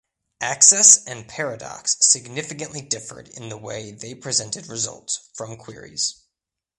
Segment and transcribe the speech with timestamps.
[0.41, 6.23] Access and Paradox significantly differed in the way they presented results from queries.